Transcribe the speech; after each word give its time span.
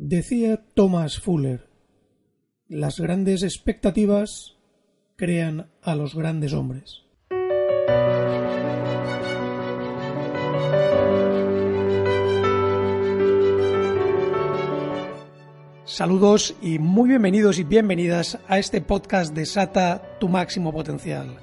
Decía 0.00 0.64
Thomas 0.74 1.18
Fuller, 1.18 1.68
las 2.68 3.00
grandes 3.00 3.42
expectativas 3.42 4.56
crean 5.16 5.72
a 5.82 5.96
los 5.96 6.14
grandes 6.14 6.52
hombres. 6.52 7.02
Saludos 15.84 16.54
y 16.62 16.78
muy 16.78 17.08
bienvenidos 17.08 17.58
y 17.58 17.64
bienvenidas 17.64 18.38
a 18.46 18.60
este 18.60 18.80
podcast 18.80 19.34
de 19.34 19.46
Sata 19.46 20.16
tu 20.20 20.28
máximo 20.28 20.72
potencial, 20.72 21.38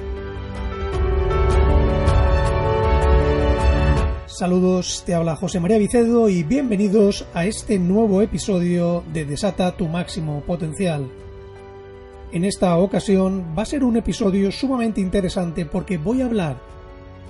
Saludos, 4.34 5.04
te 5.06 5.14
habla 5.14 5.36
José 5.36 5.60
María 5.60 5.78
Vicedo 5.78 6.28
y 6.28 6.42
bienvenidos 6.42 7.28
a 7.36 7.46
este 7.46 7.78
nuevo 7.78 8.20
episodio 8.24 9.04
de 9.14 9.26
Desata 9.26 9.78
tu 9.78 9.88
máximo 9.88 10.42
potencial. 10.42 11.08
En 12.32 12.44
esta 12.44 12.76
ocasión 12.78 13.54
va 13.56 13.62
a 13.62 13.68
ser 13.68 13.84
un 13.84 13.96
episodio 13.96 14.52
sumamente 14.52 15.02
interesante 15.02 15.68
porque 15.68 16.00
voy 16.00 16.24
a 16.24 16.26
hablar 16.26 16.60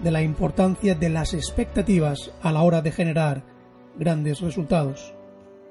de 0.02 0.12
la 0.12 0.22
importancia 0.22 0.96
de 0.96 1.09
las 1.09 1.34
expectativas 1.34 2.31
a 2.42 2.53
la 2.53 2.62
hora 2.62 2.81
de 2.81 2.94
generar 2.94 3.44
grandes 4.00 4.40
resultados. 4.40 5.13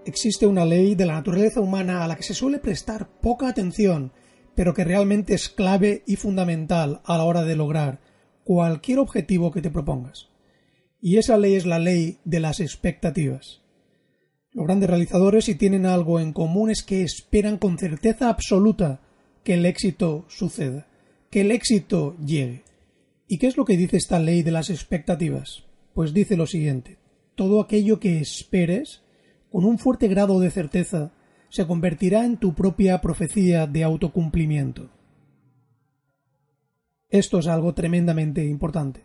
Existe 0.04 0.46
una 0.46 0.66
ley 0.66 0.94
de 0.94 1.06
la 1.06 1.14
naturaleza 1.14 1.62
humana 1.62 2.04
a 2.04 2.08
la 2.08 2.16
que 2.16 2.24
se 2.24 2.34
suele 2.34 2.58
prestar 2.58 3.08
poca 3.08 3.48
atención, 3.48 4.12
pero 4.54 4.74
que 4.74 4.84
realmente 4.84 5.32
es 5.32 5.48
clave 5.48 6.02
y 6.06 6.16
fundamental 6.16 7.00
a 7.06 7.16
la 7.16 7.24
hora 7.24 7.42
de 7.42 7.56
lograr 7.56 8.00
cualquier 8.44 8.98
objetivo 8.98 9.50
que 9.50 9.62
te 9.62 9.70
propongas. 9.70 10.31
Y 11.02 11.18
esa 11.18 11.36
ley 11.36 11.56
es 11.56 11.66
la 11.66 11.78
ley 11.78 12.16
de 12.24 12.40
las 12.40 12.60
expectativas. 12.60 13.60
Los 14.52 14.64
grandes 14.64 14.88
realizadores, 14.88 15.44
si 15.44 15.54
tienen 15.54 15.84
algo 15.84 16.18
en 16.18 16.32
común, 16.32 16.70
es 16.70 16.82
que 16.82 17.02
esperan 17.02 17.58
con 17.58 17.76
certeza 17.76 18.30
absoluta 18.30 19.02
que 19.44 19.52
el 19.54 19.66
éxito 19.66 20.24
suceda, 20.28 20.86
que 21.30 21.42
el 21.42 21.50
éxito 21.50 22.16
llegue. 22.24 22.62
¿Y 23.28 23.36
qué 23.36 23.48
es 23.48 23.58
lo 23.58 23.66
que 23.66 23.76
dice 23.76 23.98
esta 23.98 24.18
ley 24.18 24.42
de 24.42 24.52
las 24.52 24.70
expectativas? 24.70 25.64
Pues 25.92 26.14
dice 26.14 26.38
lo 26.38 26.46
siguiente 26.46 27.02
todo 27.34 27.60
aquello 27.60 27.98
que 27.98 28.20
esperes, 28.20 29.02
con 29.50 29.64
un 29.64 29.78
fuerte 29.78 30.08
grado 30.08 30.40
de 30.40 30.50
certeza, 30.50 31.12
se 31.48 31.66
convertirá 31.66 32.24
en 32.24 32.38
tu 32.38 32.54
propia 32.54 33.00
profecía 33.00 33.66
de 33.66 33.84
autocumplimiento. 33.84 34.90
Esto 37.08 37.38
es 37.38 37.46
algo 37.46 37.74
tremendamente 37.74 38.44
importante. 38.46 39.02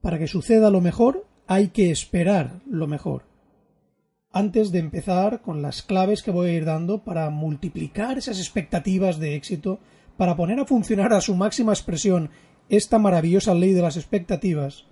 Para 0.00 0.18
que 0.18 0.26
suceda 0.26 0.70
lo 0.70 0.80
mejor 0.80 1.26
hay 1.46 1.68
que 1.68 1.90
esperar 1.90 2.60
lo 2.66 2.86
mejor. 2.86 3.24
Antes 4.30 4.70
de 4.70 4.78
empezar 4.78 5.40
con 5.40 5.62
las 5.62 5.82
claves 5.82 6.22
que 6.22 6.30
voy 6.30 6.50
a 6.50 6.52
ir 6.52 6.64
dando 6.64 7.02
para 7.02 7.30
multiplicar 7.30 8.18
esas 8.18 8.38
expectativas 8.38 9.18
de 9.18 9.34
éxito, 9.34 9.80
para 10.16 10.36
poner 10.36 10.60
a 10.60 10.66
funcionar 10.66 11.12
a 11.12 11.20
su 11.20 11.34
máxima 11.34 11.72
expresión 11.72 12.30
esta 12.68 12.98
maravillosa 12.98 13.54
ley 13.54 13.72
de 13.72 13.82
las 13.82 13.96
expectativas, 13.96 14.84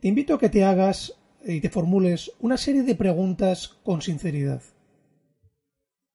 te 0.00 0.08
invito 0.08 0.34
a 0.34 0.38
que 0.38 0.48
te 0.48 0.64
hagas 0.64 1.14
y 1.46 1.60
te 1.60 1.70
formules 1.70 2.32
una 2.40 2.56
serie 2.56 2.82
de 2.82 2.94
preguntas 2.94 3.78
con 3.84 4.02
sinceridad. 4.02 4.62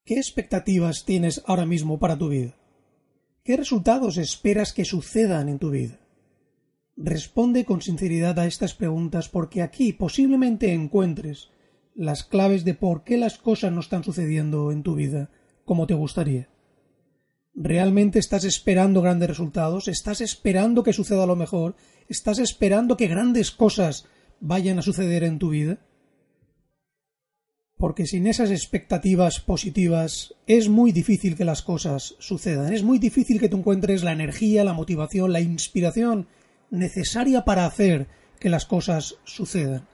¿Qué 0.03 0.16
expectativas 0.16 1.06
tienes 1.06 1.41
ahora 1.46 1.66
mismo 1.66 2.00
para 2.00 2.17
tu 2.17 2.29
vida? 2.29 2.56
¿Qué 3.44 3.56
resultados 3.56 4.17
esperas 4.17 4.73
que 4.73 4.84
sucedan 4.85 5.47
en 5.50 5.59
tu 5.59 5.69
vida? 5.69 6.00
Responde 7.01 7.63
con 7.63 7.81
sinceridad 7.81 8.37
a 8.39 8.45
estas 8.45 8.73
preguntas 8.73 9.29
porque 9.29 9.61
aquí 9.61 9.93
posiblemente 9.93 10.73
encuentres 10.73 11.49
las 11.95 12.25
claves 12.25 12.65
de 12.65 12.73
por 12.73 13.05
qué 13.05 13.17
las 13.17 13.37
cosas 13.37 13.71
no 13.71 13.79
están 13.79 14.03
sucediendo 14.03 14.69
en 14.73 14.83
tu 14.83 14.95
vida 14.95 15.29
como 15.63 15.87
te 15.87 15.93
gustaría. 15.93 16.49
¿Realmente 17.55 18.19
estás 18.19 18.43
esperando 18.43 19.01
grandes 19.01 19.29
resultados? 19.29 19.87
¿Estás 19.87 20.19
esperando 20.19 20.83
que 20.83 20.91
suceda 20.91 21.25
lo 21.25 21.37
mejor? 21.37 21.77
¿Estás 22.09 22.37
esperando 22.37 22.97
que 22.97 23.07
grandes 23.07 23.51
cosas 23.51 24.05
vayan 24.41 24.77
a 24.77 24.81
suceder 24.81 25.23
en 25.23 25.39
tu 25.39 25.51
vida? 25.51 25.79
Porque 27.77 28.07
sin 28.07 28.27
esas 28.27 28.51
expectativas 28.51 29.39
positivas 29.39 30.33
es 30.47 30.67
muy 30.67 30.91
difícil 30.91 31.37
que 31.37 31.45
las 31.45 31.61
cosas 31.61 32.16
sucedan, 32.19 32.73
es 32.73 32.83
muy 32.83 32.99
difícil 32.99 33.39
que 33.39 33.47
tú 33.47 33.55
encuentres 33.55 34.03
la 34.03 34.11
energía, 34.11 34.66
la 34.66 34.73
motivación, 34.73 35.31
la 35.31 35.39
inspiración 35.39 36.27
necesaria 36.72 37.46
para 37.46 37.66
hacer 37.66 38.08
que 38.40 38.49
las 38.49 38.66
cosas 38.66 39.16
sucedan. 39.23 39.88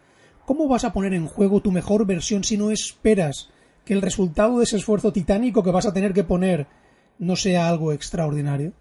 ¿Cómo 0.46 0.68
vas 0.68 0.84
a 0.84 0.94
poner 0.94 1.14
en 1.14 1.28
juego 1.28 1.62
tu 1.62 1.72
mejor 1.72 2.06
versión 2.06 2.44
si 2.44 2.58
no 2.58 2.72
esperas 2.72 3.50
que 3.84 3.94
el 3.94 4.02
resultado 4.02 4.58
de 4.58 4.66
ese 4.66 4.78
esfuerzo 4.78 5.12
titánico 5.12 5.64
que 5.64 5.72
vas 5.72 5.86
a 5.86 5.94
tener 5.94 6.14
que 6.14 6.24
poner 6.24 6.68
no 7.18 7.36
sea 7.36 7.68
algo 7.68 7.94
extraordinario? 7.94 8.74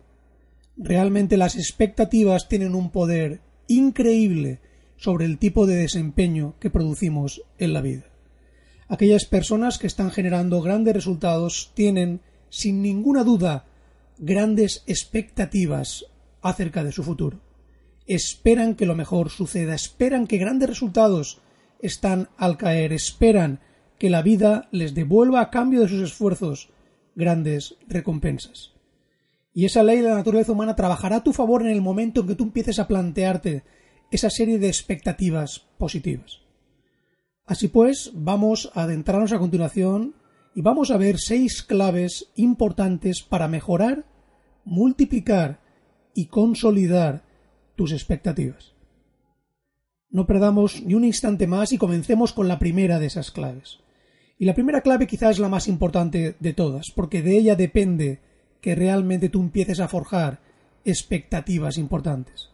Realmente 0.76 1.36
las 1.36 1.56
expectativas 1.56 2.48
tienen 2.48 2.74
un 2.74 2.90
poder 2.90 3.40
increíble 3.68 4.60
sobre 4.96 5.24
el 5.24 5.38
tipo 5.38 5.66
de 5.66 5.76
desempeño 5.76 6.54
que 6.60 6.70
producimos 6.70 7.42
en 7.58 7.72
la 7.72 7.80
vida. 7.80 8.04
Aquellas 8.88 9.24
personas 9.24 9.78
que 9.78 9.86
están 9.86 10.10
generando 10.10 10.60
grandes 10.60 10.94
resultados 10.94 11.72
tienen, 11.74 12.20
sin 12.50 12.82
ninguna 12.82 13.24
duda, 13.24 13.64
grandes 14.18 14.84
expectativas 14.86 16.04
acerca 16.42 16.84
de 16.84 16.92
su 16.92 17.02
futuro 17.02 17.40
esperan 18.06 18.74
que 18.74 18.86
lo 18.86 18.94
mejor 18.94 19.30
suceda, 19.30 19.74
esperan 19.74 20.26
que 20.26 20.38
grandes 20.38 20.68
resultados 20.68 21.40
están 21.80 22.28
al 22.36 22.56
caer, 22.56 22.92
esperan 22.92 23.60
que 23.98 24.10
la 24.10 24.22
vida 24.22 24.68
les 24.70 24.94
devuelva 24.94 25.40
a 25.40 25.50
cambio 25.50 25.80
de 25.80 25.88
sus 25.88 26.00
esfuerzos 26.02 26.70
grandes 27.14 27.76
recompensas. 27.88 28.72
Y 29.52 29.66
esa 29.66 29.82
ley 29.82 30.00
de 30.00 30.08
la 30.08 30.16
naturaleza 30.16 30.52
humana 30.52 30.74
trabajará 30.74 31.16
a 31.16 31.22
tu 31.22 31.32
favor 31.32 31.62
en 31.62 31.68
el 31.68 31.80
momento 31.80 32.20
en 32.20 32.26
que 32.26 32.34
tú 32.34 32.44
empieces 32.44 32.78
a 32.78 32.88
plantearte 32.88 33.62
esa 34.10 34.30
serie 34.30 34.58
de 34.58 34.66
expectativas 34.66 35.60
positivas. 35.78 36.40
Así 37.46 37.68
pues, 37.68 38.10
vamos 38.14 38.70
a 38.74 38.82
adentrarnos 38.82 39.32
a 39.32 39.38
continuación 39.38 40.14
y 40.54 40.62
vamos 40.62 40.90
a 40.90 40.96
ver 40.96 41.18
seis 41.18 41.62
claves 41.62 42.30
importantes 42.36 43.22
para 43.22 43.48
mejorar, 43.48 44.06
multiplicar 44.64 45.60
y 46.14 46.26
consolidar 46.26 47.24
tus 47.76 47.92
expectativas. 47.92 48.74
No 50.10 50.26
perdamos 50.26 50.82
ni 50.82 50.94
un 50.94 51.04
instante 51.04 51.46
más 51.46 51.72
y 51.72 51.78
comencemos 51.78 52.32
con 52.32 52.46
la 52.46 52.58
primera 52.58 52.98
de 52.98 53.06
esas 53.06 53.30
claves. 53.30 53.80
Y 54.38 54.44
la 54.44 54.54
primera 54.54 54.80
clave 54.80 55.06
quizás 55.06 55.32
es 55.32 55.38
la 55.38 55.48
más 55.48 55.68
importante 55.68 56.36
de 56.38 56.52
todas, 56.52 56.92
porque 56.94 57.22
de 57.22 57.36
ella 57.36 57.56
depende 57.56 58.20
que 58.60 58.74
realmente 58.74 59.28
tú 59.28 59.40
empieces 59.40 59.80
a 59.80 59.88
forjar 59.88 60.40
expectativas 60.84 61.78
importantes. 61.78 62.50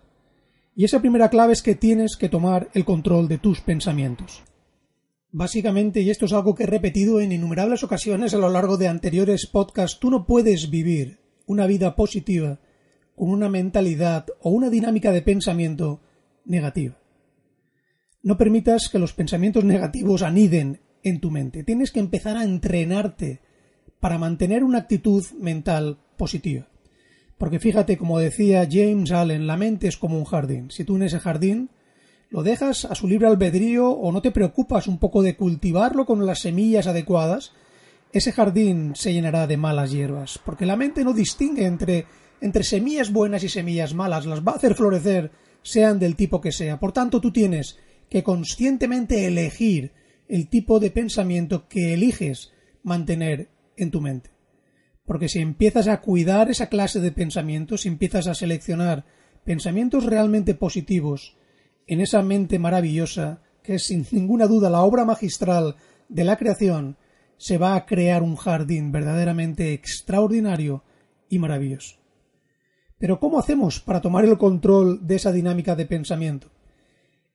Y 0.74 0.84
esa 0.84 1.00
primera 1.00 1.28
clave 1.28 1.52
es 1.52 1.62
que 1.62 1.74
tienes 1.74 2.16
que 2.16 2.28
tomar 2.28 2.70
el 2.74 2.84
control 2.84 3.28
de 3.28 3.38
tus 3.38 3.60
pensamientos. 3.60 4.42
Básicamente, 5.32 6.00
y 6.00 6.10
esto 6.10 6.24
es 6.24 6.32
algo 6.32 6.54
que 6.54 6.64
he 6.64 6.66
repetido 6.66 7.20
en 7.20 7.32
innumerables 7.32 7.84
ocasiones 7.84 8.34
a 8.34 8.38
lo 8.38 8.48
largo 8.48 8.76
de 8.76 8.88
anteriores 8.88 9.46
podcasts, 9.46 10.00
tú 10.00 10.10
no 10.10 10.26
puedes 10.26 10.70
vivir 10.70 11.18
una 11.46 11.66
vida 11.66 11.94
positiva 11.94 12.58
con 13.16 13.30
una 13.30 13.48
mentalidad 13.48 14.26
o 14.40 14.50
una 14.50 14.70
dinámica 14.70 15.12
de 15.12 15.22
pensamiento 15.22 16.00
negativa. 16.44 16.96
No 18.22 18.36
permitas 18.36 18.88
que 18.88 18.98
los 18.98 19.12
pensamientos 19.12 19.64
negativos 19.64 20.22
aniden 20.22 20.80
en 21.02 21.20
tu 21.20 21.30
mente. 21.30 21.64
Tienes 21.64 21.90
que 21.90 22.00
empezar 22.00 22.36
a 22.36 22.44
entrenarte 22.44 23.40
para 24.00 24.18
mantener 24.18 24.64
una 24.64 24.78
actitud 24.78 25.24
mental 25.38 25.98
positiva. 26.16 26.68
Porque 27.38 27.58
fíjate, 27.58 27.96
como 27.96 28.18
decía 28.18 28.68
James 28.70 29.12
Allen, 29.12 29.46
la 29.46 29.56
mente 29.56 29.88
es 29.88 29.96
como 29.96 30.18
un 30.18 30.24
jardín. 30.24 30.70
Si 30.70 30.84
tú 30.84 30.96
en 30.96 31.04
ese 31.04 31.20
jardín 31.20 31.70
lo 32.28 32.42
dejas 32.42 32.84
a 32.84 32.94
su 32.94 33.08
libre 33.08 33.28
albedrío 33.28 33.88
o 33.88 34.12
no 34.12 34.22
te 34.22 34.30
preocupas 34.30 34.86
un 34.86 34.98
poco 34.98 35.22
de 35.22 35.36
cultivarlo 35.36 36.04
con 36.04 36.24
las 36.26 36.40
semillas 36.40 36.86
adecuadas, 36.86 37.52
ese 38.12 38.32
jardín 38.32 38.92
se 38.94 39.12
llenará 39.12 39.46
de 39.46 39.56
malas 39.56 39.90
hierbas, 39.90 40.38
porque 40.44 40.66
la 40.66 40.76
mente 40.76 41.04
no 41.04 41.12
distingue 41.12 41.64
entre, 41.64 42.06
entre 42.40 42.64
semillas 42.64 43.12
buenas 43.12 43.44
y 43.44 43.48
semillas 43.48 43.94
malas, 43.94 44.26
las 44.26 44.40
va 44.40 44.52
a 44.52 44.56
hacer 44.56 44.74
florecer, 44.74 45.30
sean 45.62 45.98
del 45.98 46.16
tipo 46.16 46.40
que 46.40 46.52
sea. 46.52 46.78
Por 46.78 46.92
tanto, 46.92 47.20
tú 47.20 47.32
tienes 47.32 47.78
que 48.08 48.22
conscientemente 48.22 49.26
elegir 49.26 49.92
el 50.28 50.48
tipo 50.48 50.80
de 50.80 50.90
pensamiento 50.90 51.68
que 51.68 51.94
eliges 51.94 52.52
mantener 52.82 53.48
en 53.76 53.90
tu 53.90 54.00
mente. 54.00 54.30
Porque 55.04 55.28
si 55.28 55.40
empiezas 55.40 55.88
a 55.88 56.00
cuidar 56.00 56.50
esa 56.50 56.68
clase 56.68 57.00
de 57.00 57.12
pensamientos, 57.12 57.82
si 57.82 57.88
empiezas 57.88 58.26
a 58.26 58.34
seleccionar 58.34 59.04
pensamientos 59.44 60.04
realmente 60.04 60.54
positivos 60.54 61.36
en 61.86 62.00
esa 62.00 62.22
mente 62.22 62.58
maravillosa, 62.58 63.42
que 63.62 63.74
es 63.74 63.84
sin 63.86 64.06
ninguna 64.12 64.46
duda 64.46 64.70
la 64.70 64.82
obra 64.82 65.04
magistral 65.04 65.76
de 66.08 66.24
la 66.24 66.36
creación, 66.36 66.96
se 67.36 67.58
va 67.58 67.74
a 67.74 67.86
crear 67.86 68.22
un 68.22 68.36
jardín 68.36 68.92
verdaderamente 68.92 69.72
extraordinario 69.72 70.84
y 71.28 71.38
maravilloso. 71.38 71.99
Pero 73.00 73.18
¿cómo 73.18 73.38
hacemos 73.38 73.80
para 73.80 74.02
tomar 74.02 74.26
el 74.26 74.36
control 74.36 75.06
de 75.06 75.16
esa 75.16 75.32
dinámica 75.32 75.74
de 75.74 75.86
pensamiento? 75.86 76.48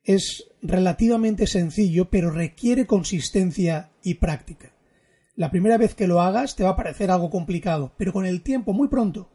Es 0.04 0.52
relativamente 0.62 1.48
sencillo, 1.48 2.12
pero 2.12 2.30
requiere 2.30 2.86
consistencia 2.86 3.90
y 4.04 4.14
práctica. 4.14 4.74
La 5.36 5.50
primera 5.50 5.80
vez 5.80 5.96
que 5.96 6.06
lo 6.06 6.22
hagas 6.22 6.56
te 6.56 6.64
va 6.64 6.70
a 6.70 6.76
parecer 6.76 7.10
algo 7.10 7.32
complicado, 7.32 7.94
pero 7.98 8.14
con 8.14 8.28
el 8.28 8.44
tiempo, 8.44 8.74
muy 8.74 8.90
pronto, 8.90 9.32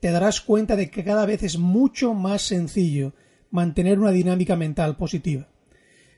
te 0.00 0.10
darás 0.10 0.40
cuenta 0.40 0.74
de 0.74 0.90
que 0.90 1.04
cada 1.04 1.26
vez 1.26 1.42
es 1.42 1.58
mucho 1.58 2.14
más 2.14 2.40
sencillo 2.40 3.12
mantener 3.50 3.98
una 3.98 4.10
dinámica 4.10 4.56
mental 4.56 4.96
positiva. 4.96 5.48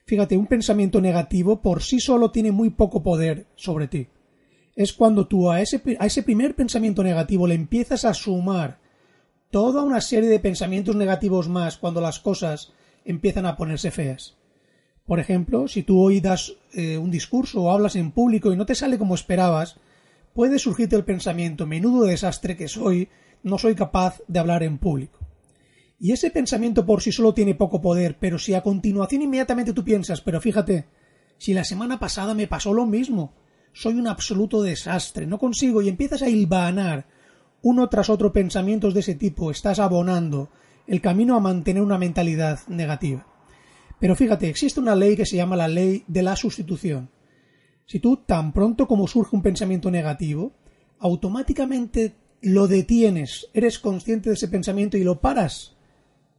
Fíjate, 0.06 0.36
un 0.36 0.46
pensamiento 0.46 1.00
negativo 1.00 1.60
por 1.60 1.82
sí 1.82 1.98
solo 1.98 2.30
tiene 2.30 2.52
muy 2.52 2.70
poco 2.70 3.02
poder 3.02 3.48
sobre 3.56 3.88
ti. 3.88 4.06
Es 4.76 4.92
cuando 4.92 5.26
tú 5.26 5.50
a 5.50 5.60
ese, 5.60 5.82
a 5.98 6.06
ese 6.06 6.22
primer 6.22 6.54
pensamiento 6.54 7.02
negativo 7.02 7.48
le 7.48 7.56
empiezas 7.56 8.04
a 8.04 8.14
sumar 8.14 8.85
toda 9.50 9.82
una 9.82 10.00
serie 10.00 10.28
de 10.28 10.40
pensamientos 10.40 10.96
negativos 10.96 11.48
más 11.48 11.76
cuando 11.76 12.00
las 12.00 12.18
cosas 12.18 12.72
empiezan 13.04 13.46
a 13.46 13.56
ponerse 13.56 13.90
feas. 13.90 14.36
Por 15.06 15.20
ejemplo, 15.20 15.68
si 15.68 15.82
tú 15.82 16.00
hoy 16.00 16.20
das 16.20 16.54
eh, 16.72 16.98
un 16.98 17.10
discurso 17.10 17.62
o 17.62 17.70
hablas 17.70 17.94
en 17.94 18.10
público 18.10 18.52
y 18.52 18.56
no 18.56 18.66
te 18.66 18.74
sale 18.74 18.98
como 18.98 19.14
esperabas, 19.14 19.76
puede 20.34 20.58
surgirte 20.58 20.96
el 20.96 21.04
pensamiento 21.04 21.66
menudo 21.66 22.04
desastre 22.04 22.56
que 22.56 22.68
soy, 22.68 23.08
no 23.42 23.56
soy 23.58 23.74
capaz 23.76 24.20
de 24.26 24.40
hablar 24.40 24.64
en 24.64 24.78
público. 24.78 25.20
Y 25.98 26.12
ese 26.12 26.30
pensamiento 26.30 26.84
por 26.84 27.00
sí 27.00 27.12
solo 27.12 27.32
tiene 27.32 27.54
poco 27.54 27.80
poder, 27.80 28.18
pero 28.18 28.38
si 28.38 28.52
a 28.52 28.62
continuación 28.62 29.22
inmediatamente 29.22 29.72
tú 29.72 29.84
piensas, 29.84 30.20
pero 30.20 30.40
fíjate, 30.40 30.86
si 31.38 31.54
la 31.54 31.64
semana 31.64 31.98
pasada 31.98 32.34
me 32.34 32.48
pasó 32.48 32.74
lo 32.74 32.84
mismo, 32.84 33.32
soy 33.72 33.94
un 33.94 34.08
absoluto 34.08 34.62
desastre, 34.62 35.26
no 35.26 35.38
consigo, 35.38 35.80
y 35.82 35.88
empiezas 35.88 36.22
a 36.22 36.28
hilvanar 36.28 37.06
uno 37.62 37.88
tras 37.88 38.10
otro 38.10 38.32
pensamientos 38.32 38.94
de 38.94 39.00
ese 39.00 39.14
tipo, 39.14 39.50
estás 39.50 39.78
abonando 39.78 40.50
el 40.86 41.00
camino 41.00 41.36
a 41.36 41.40
mantener 41.40 41.82
una 41.82 41.98
mentalidad 41.98 42.60
negativa. 42.68 43.26
Pero 43.98 44.14
fíjate, 44.14 44.48
existe 44.48 44.80
una 44.80 44.94
ley 44.94 45.16
que 45.16 45.26
se 45.26 45.36
llama 45.36 45.56
la 45.56 45.68
ley 45.68 46.04
de 46.06 46.22
la 46.22 46.36
sustitución. 46.36 47.10
Si 47.86 48.00
tú 48.00 48.18
tan 48.18 48.52
pronto 48.52 48.86
como 48.86 49.06
surge 49.06 49.34
un 49.34 49.42
pensamiento 49.42 49.90
negativo, 49.90 50.52
automáticamente 50.98 52.16
lo 52.42 52.68
detienes, 52.68 53.48
eres 53.54 53.78
consciente 53.78 54.28
de 54.28 54.34
ese 54.34 54.48
pensamiento 54.48 54.96
y 54.96 55.04
lo 55.04 55.20
paras 55.20 55.76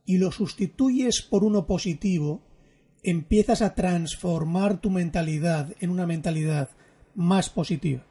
y 0.05 0.17
lo 0.17 0.31
sustituyes 0.31 1.21
por 1.21 1.43
uno 1.43 1.65
positivo, 1.65 2.41
empiezas 3.03 3.61
a 3.61 3.75
transformar 3.75 4.79
tu 4.79 4.89
mentalidad 4.89 5.73
en 5.79 5.89
una 5.89 6.05
mentalidad 6.05 6.69
más 7.15 7.49
positiva. 7.49 8.05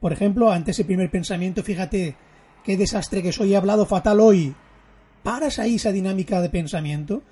Por 0.00 0.12
ejemplo, 0.12 0.50
ante 0.50 0.70
ese 0.70 0.84
primer 0.84 1.10
pensamiento, 1.10 1.62
fíjate 1.62 2.16
qué 2.64 2.76
desastre 2.76 3.22
que 3.22 3.32
soy, 3.32 3.52
he 3.52 3.56
hablado 3.56 3.86
fatal 3.86 4.18
hoy. 4.18 4.54
Paras 5.22 5.58
ahí 5.58 5.76
esa 5.76 5.92
dinámica 5.92 6.40
de 6.40 6.50
pensamiento 6.50 7.22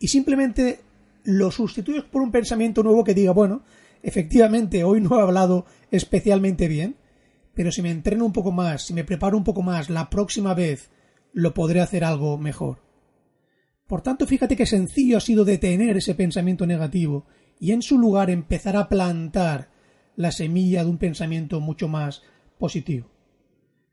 y 0.00 0.08
simplemente 0.08 0.80
lo 1.24 1.50
sustituyes 1.50 2.04
por 2.04 2.22
un 2.22 2.32
pensamiento 2.32 2.82
nuevo 2.82 3.04
que 3.04 3.14
diga, 3.14 3.32
bueno, 3.32 3.62
efectivamente 4.02 4.82
hoy 4.84 5.00
no 5.00 5.18
he 5.18 5.22
hablado 5.22 5.66
especialmente 5.90 6.68
bien, 6.68 6.96
pero 7.54 7.70
si 7.70 7.82
me 7.82 7.90
entreno 7.90 8.24
un 8.24 8.32
poco 8.32 8.50
más, 8.50 8.86
si 8.86 8.94
me 8.94 9.04
preparo 9.04 9.36
un 9.36 9.44
poco 9.44 9.62
más, 9.62 9.90
la 9.90 10.10
próxima 10.10 10.54
vez 10.54 10.90
lo 11.32 11.54
podré 11.54 11.80
hacer 11.80 12.04
algo 12.04 12.38
mejor. 12.38 12.82
Por 13.86 14.02
tanto, 14.02 14.26
fíjate 14.26 14.56
qué 14.56 14.66
sencillo 14.66 15.16
ha 15.16 15.20
sido 15.20 15.44
detener 15.44 15.96
ese 15.96 16.14
pensamiento 16.14 16.66
negativo 16.66 17.26
y 17.58 17.72
en 17.72 17.82
su 17.82 17.98
lugar 17.98 18.30
empezar 18.30 18.76
a 18.76 18.88
plantar 18.88 19.70
la 20.16 20.32
semilla 20.32 20.84
de 20.84 20.90
un 20.90 20.98
pensamiento 20.98 21.60
mucho 21.60 21.88
más 21.88 22.22
positivo. 22.58 23.17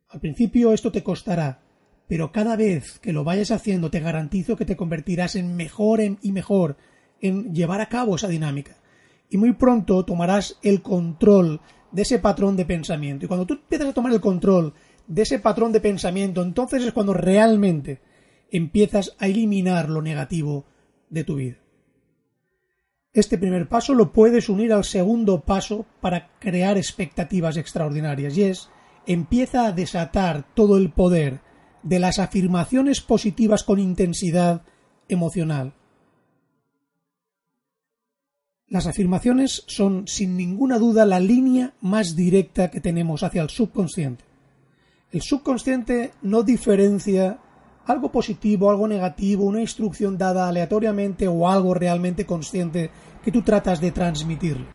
Al 0.09 0.19
principio 0.19 0.71
esto 0.73 0.91
te 0.91 1.03
costará, 1.03 1.61
pero 2.07 2.31
cada 2.31 2.55
vez 2.55 2.99
que 2.99 3.13
lo 3.13 3.23
vayas 3.23 3.51
haciendo 3.51 3.89
te 3.89 3.99
garantizo 3.99 4.55
que 4.55 4.65
te 4.65 4.75
convertirás 4.75 5.35
en 5.35 5.55
mejor 5.55 6.01
y 6.01 6.31
mejor 6.31 6.77
en 7.19 7.53
llevar 7.53 7.81
a 7.81 7.89
cabo 7.89 8.15
esa 8.15 8.27
dinámica. 8.27 8.77
Y 9.29 9.37
muy 9.37 9.53
pronto 9.53 10.05
tomarás 10.05 10.59
el 10.61 10.81
control 10.81 11.61
de 11.91 12.03
ese 12.03 12.19
patrón 12.19 12.55
de 12.55 12.65
pensamiento. 12.65 13.25
Y 13.25 13.27
cuando 13.27 13.45
tú 13.45 13.55
empiezas 13.55 13.87
a 13.87 13.93
tomar 13.93 14.13
el 14.13 14.21
control 14.21 14.73
de 15.07 15.23
ese 15.23 15.39
patrón 15.39 15.71
de 15.71 15.81
pensamiento, 15.81 16.43
entonces 16.43 16.83
es 16.83 16.93
cuando 16.93 17.13
realmente 17.13 18.01
empiezas 18.51 19.15
a 19.19 19.27
eliminar 19.27 19.89
lo 19.89 20.01
negativo 20.01 20.65
de 21.09 21.23
tu 21.23 21.35
vida. 21.35 21.57
Este 23.13 23.37
primer 23.37 23.69
paso 23.69 23.93
lo 23.93 24.11
puedes 24.11 24.49
unir 24.49 24.73
al 24.73 24.83
segundo 24.83 25.41
paso 25.41 25.85
para 26.01 26.31
crear 26.39 26.77
expectativas 26.77 27.55
extraordinarias 27.55 28.37
y 28.37 28.43
es 28.43 28.69
empieza 29.07 29.65
a 29.65 29.71
desatar 29.71 30.45
todo 30.53 30.77
el 30.77 30.91
poder 30.91 31.41
de 31.83 31.99
las 31.99 32.19
afirmaciones 32.19 33.01
positivas 33.01 33.63
con 33.63 33.79
intensidad 33.79 34.63
emocional. 35.07 35.73
Las 38.67 38.87
afirmaciones 38.87 39.63
son 39.67 40.07
sin 40.07 40.35
ninguna 40.35 40.79
duda 40.79 41.05
la 41.05 41.19
línea 41.19 41.73
más 41.81 42.15
directa 42.15 42.71
que 42.71 42.81
tenemos 42.81 43.21
hacia 43.21 43.43
el 43.43 43.49
subconsciente. 43.49 44.25
El 45.11 45.21
subconsciente 45.21 46.13
no 46.23 46.41
diferencia 46.41 47.39
algo 47.85 48.11
positivo, 48.11 48.69
algo 48.69 48.87
negativo, 48.87 49.45
una 49.45 49.61
instrucción 49.61 50.17
dada 50.17 50.47
aleatoriamente 50.47 51.27
o 51.27 51.47
algo 51.47 51.73
realmente 51.73 52.25
consciente 52.25 52.89
que 53.23 53.31
tú 53.31 53.43
tratas 53.43 53.79
de 53.79 53.91
transmitir. 53.91 54.65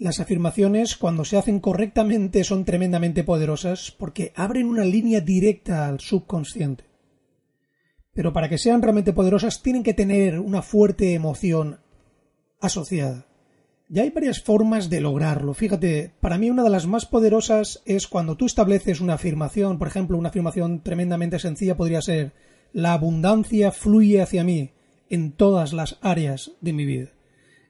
Las 0.00 0.20
afirmaciones, 0.20 0.96
cuando 0.96 1.24
se 1.24 1.36
hacen 1.36 1.58
correctamente, 1.58 2.44
son 2.44 2.64
tremendamente 2.64 3.24
poderosas 3.24 3.90
porque 3.90 4.32
abren 4.36 4.68
una 4.68 4.84
línea 4.84 5.20
directa 5.20 5.88
al 5.88 5.98
subconsciente. 5.98 6.84
Pero 8.14 8.32
para 8.32 8.48
que 8.48 8.58
sean 8.58 8.80
realmente 8.80 9.12
poderosas 9.12 9.60
tienen 9.60 9.82
que 9.82 9.94
tener 9.94 10.38
una 10.38 10.62
fuerte 10.62 11.14
emoción 11.14 11.80
asociada. 12.60 13.26
Ya 13.88 14.02
hay 14.02 14.10
varias 14.10 14.40
formas 14.40 14.88
de 14.88 15.00
lograrlo. 15.00 15.52
Fíjate, 15.52 16.12
para 16.20 16.38
mí 16.38 16.48
una 16.48 16.62
de 16.62 16.70
las 16.70 16.86
más 16.86 17.04
poderosas 17.04 17.82
es 17.84 18.06
cuando 18.06 18.36
tú 18.36 18.46
estableces 18.46 19.00
una 19.00 19.14
afirmación, 19.14 19.80
por 19.80 19.88
ejemplo, 19.88 20.16
una 20.16 20.28
afirmación 20.28 20.84
tremendamente 20.84 21.40
sencilla 21.40 21.76
podría 21.76 22.02
ser 22.02 22.34
la 22.72 22.92
abundancia 22.92 23.72
fluye 23.72 24.22
hacia 24.22 24.44
mí 24.44 24.70
en 25.10 25.32
todas 25.32 25.72
las 25.72 25.98
áreas 26.02 26.52
de 26.60 26.72
mi 26.72 26.84
vida. 26.84 27.17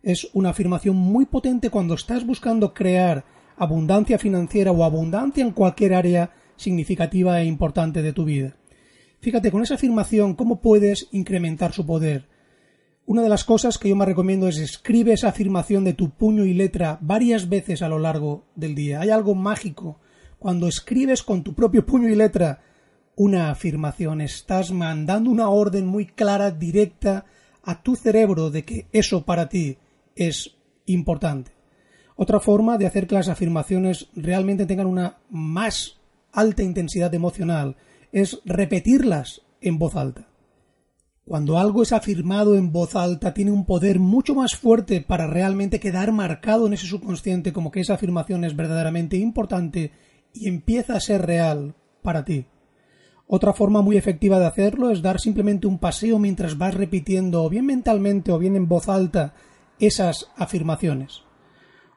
Es 0.03 0.29
una 0.33 0.51
afirmación 0.51 0.97
muy 0.97 1.27
potente 1.27 1.71
cuando 1.71 1.95
estás 1.95 2.25
buscando 2.25 2.73
crear 2.73 3.25
abundancia 3.57 4.19
financiera 4.19 4.71
o 4.71 4.85
abundancia 4.85 5.43
en 5.45 5.51
cualquier 5.51 5.95
área 5.95 6.31
significativa 6.57 7.41
e 7.41 7.47
importante 7.47 8.03
de 8.03 8.13
tu 8.13 8.25
vida. 8.25 8.57
Fíjate, 9.21 9.51
con 9.51 9.63
esa 9.63 9.75
afirmación, 9.75 10.35
¿cómo 10.35 10.61
puedes 10.61 11.09
incrementar 11.11 11.73
su 11.73 11.85
poder? 11.85 12.29
Una 13.07 13.23
de 13.23 13.29
las 13.29 13.43
cosas 13.43 13.79
que 13.79 13.89
yo 13.89 13.97
me 13.97 14.05
recomiendo 14.05 14.49
es 14.49 14.59
escribe 14.59 15.15
esa 15.15 15.29
afirmación 15.29 15.83
de 15.83 15.95
tu 15.95 16.11
puño 16.11 16.45
y 16.45 16.55
letra 16.55 16.99
varias 17.01 17.49
veces 17.49 17.83
a 17.83 17.89
lo 17.89 17.99
largo 17.99 18.45
del 18.55 18.75
día. 18.75 19.01
Hay 19.01 19.11
algo 19.11 19.35
mágico. 19.35 19.99
Cuando 20.39 20.69
escribes 20.69 21.23
con 21.23 21.43
tu 21.43 21.55
propio 21.55 21.85
puño 21.85 22.09
y 22.09 22.15
letra 22.15 22.61
una 23.17 23.51
afirmación, 23.51 24.21
estás 24.21 24.71
mandando 24.71 25.31
una 25.31 25.49
orden 25.49 25.87
muy 25.87 26.07
clara, 26.07 26.53
directa 26.53 27.25
a 27.65 27.83
tu 27.83 27.97
cerebro 27.97 28.51
de 28.51 28.65
que 28.65 28.87
eso 28.93 29.25
para 29.25 29.49
ti 29.49 29.79
es 30.19 30.57
importante. 30.87 31.53
Otra 32.17 32.41
forma 32.41 32.79
de 32.79 32.87
hacer 32.87 33.07
que 33.07 33.15
las 33.15 33.29
afirmaciones 33.29 34.09
realmente 34.15 34.67
tengan 34.67 34.87
una 34.87 35.19
más 35.31 35.99
alta 36.33 36.63
intensidad 36.63 37.15
emocional 37.15 37.77
es 38.13 38.41
repetirlas 38.45 39.43
en 39.61 39.79
voz 39.79 39.95
alta. 39.95 40.29
Cuando 41.25 41.59
algo 41.59 41.83
es 41.83 41.93
afirmado 41.93 42.57
en 42.57 42.73
voz 42.73 42.97
alta 42.97 43.35
tiene 43.35 43.51
un 43.51 43.67
poder 43.67 44.01
mucho 44.01 44.35
más 44.35 44.57
fuerte 44.57 45.01
para 45.01 45.27
realmente 45.27 45.79
quedar 45.79 46.11
marcado 46.11 46.67
en 46.67 46.73
ese 46.73 46.87
subconsciente 46.87 47.53
como 47.53 47.71
que 47.71 47.81
esa 47.81 47.95
afirmación 47.95 48.45
es 48.45 48.57
verdaderamente 48.57 49.17
importante 49.19 49.93
y 50.33 50.49
empieza 50.49 50.95
a 50.95 51.01
ser 51.01 51.27
real 51.27 51.75
para 52.03 52.25
ti. 52.25 52.47
Otra 53.27 53.53
forma 53.53 53.83
muy 53.83 53.99
efectiva 53.99 54.41
de 54.41 54.47
hacerlo 54.47 54.91
es 54.91 55.03
dar 55.03 55.21
simplemente 55.21 55.67
un 55.67 55.79
paseo 55.79 56.19
mientras 56.19 56.57
vas 56.57 56.75
repitiendo 56.75 57.45
o 57.45 57.51
bien 57.51 57.67
mentalmente 57.67 58.33
o 58.33 58.39
bien 58.39 58.57
en 58.57 58.67
voz 58.67 58.89
alta 58.89 59.35
esas 59.81 60.31
afirmaciones. 60.37 61.23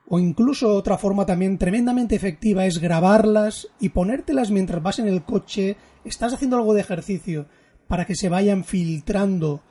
O 0.07 0.19
incluso 0.19 0.75
otra 0.75 0.97
forma 0.97 1.25
también 1.25 1.57
tremendamente 1.57 2.15
efectiva 2.15 2.65
es 2.65 2.79
grabarlas 2.79 3.69
y 3.79 3.89
ponértelas 3.89 4.51
mientras 4.51 4.83
vas 4.83 4.99
en 4.99 5.07
el 5.07 5.23
coche, 5.23 5.77
estás 6.03 6.33
haciendo 6.33 6.57
algo 6.57 6.73
de 6.73 6.81
ejercicio 6.81 7.47
para 7.87 8.05
que 8.05 8.15
se 8.15 8.29
vayan 8.29 8.63
filtrando 8.63 9.61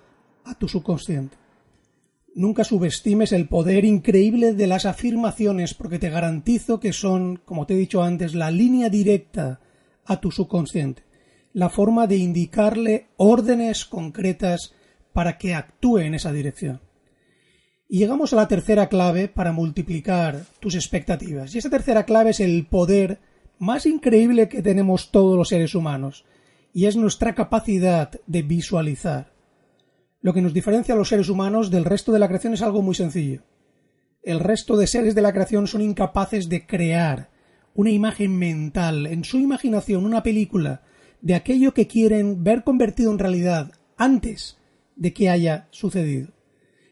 a 0.44 0.54
tu 0.54 0.66
subconsciente. 0.66 1.36
Nunca 2.34 2.64
subestimes 2.64 3.32
el 3.32 3.48
poder 3.48 3.84
increíble 3.84 4.54
de 4.54 4.66
las 4.66 4.86
afirmaciones 4.86 5.74
porque 5.74 5.98
te 5.98 6.10
garantizo 6.10 6.80
que 6.80 6.92
son, 6.92 7.36
como 7.44 7.66
te 7.66 7.74
he 7.74 7.76
dicho 7.76 8.02
antes, 8.02 8.34
la 8.34 8.50
línea 8.50 8.88
directa 8.88 9.60
a 10.06 10.20
tu 10.20 10.30
subconsciente, 10.30 11.04
la 11.52 11.68
forma 11.68 12.06
de 12.06 12.16
indicarle 12.16 13.08
órdenes 13.16 13.84
concretas 13.84 14.74
para 15.12 15.38
que 15.38 15.54
actúe 15.54 15.98
en 15.98 16.14
esa 16.14 16.32
dirección. 16.32 16.80
Y 17.92 17.98
llegamos 17.98 18.32
a 18.32 18.36
la 18.36 18.46
tercera 18.46 18.88
clave 18.88 19.26
para 19.26 19.50
multiplicar 19.50 20.44
tus 20.60 20.76
expectativas. 20.76 21.52
Y 21.52 21.58
esa 21.58 21.70
tercera 21.70 22.04
clave 22.04 22.30
es 22.30 22.38
el 22.38 22.64
poder 22.66 23.18
más 23.58 23.84
increíble 23.84 24.48
que 24.48 24.62
tenemos 24.62 25.10
todos 25.10 25.36
los 25.36 25.48
seres 25.48 25.74
humanos 25.74 26.24
y 26.72 26.86
es 26.86 26.94
nuestra 26.94 27.34
capacidad 27.34 28.12
de 28.28 28.42
visualizar. 28.42 29.32
Lo 30.20 30.32
que 30.32 30.40
nos 30.40 30.54
diferencia 30.54 30.94
a 30.94 30.96
los 30.96 31.08
seres 31.08 31.28
humanos 31.28 31.72
del 31.72 31.84
resto 31.84 32.12
de 32.12 32.20
la 32.20 32.28
creación 32.28 32.54
es 32.54 32.62
algo 32.62 32.80
muy 32.80 32.94
sencillo. 32.94 33.42
El 34.22 34.38
resto 34.38 34.76
de 34.76 34.86
seres 34.86 35.16
de 35.16 35.22
la 35.22 35.32
creación 35.32 35.66
son 35.66 35.82
incapaces 35.82 36.48
de 36.48 36.68
crear 36.68 37.30
una 37.74 37.90
imagen 37.90 38.38
mental, 38.38 39.08
en 39.08 39.24
su 39.24 39.38
imaginación, 39.38 40.04
una 40.04 40.22
película 40.22 40.82
de 41.22 41.34
aquello 41.34 41.74
que 41.74 41.88
quieren 41.88 42.44
ver 42.44 42.62
convertido 42.62 43.10
en 43.10 43.18
realidad 43.18 43.72
antes 43.96 44.58
de 44.94 45.12
que 45.12 45.28
haya 45.28 45.66
sucedido. 45.72 46.28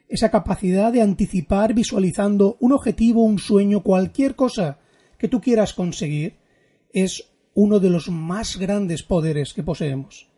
Esa 0.08 0.30
capacidad 0.30 0.92
de 0.92 1.02
anticipar 1.02 1.74
visualizando 1.74 2.56
un 2.60 2.72
objetivo, 2.72 3.24
un 3.24 3.38
sueño, 3.38 3.82
cualquier 3.82 4.34
cosa 4.34 4.78
que 5.18 5.28
tú 5.28 5.40
quieras 5.40 5.74
conseguir, 5.74 6.36
es 6.92 7.24
uno 7.54 7.78
de 7.80 7.90
los 7.90 8.08
más 8.08 8.56
grandes 8.56 9.02
poderes 9.02 9.52
que 9.52 9.62
poseemos. 9.62 10.28